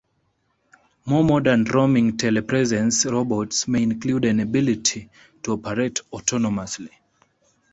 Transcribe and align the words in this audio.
More 1.05 1.23
modern 1.23 1.63
roaming 1.65 2.17
telepresence 2.17 3.05
robots 3.11 3.67
may 3.67 3.83
include 3.83 4.25
an 4.25 4.39
ability 4.39 5.11
to 5.43 5.51
operate 5.51 5.99
autonomously. 6.11 6.89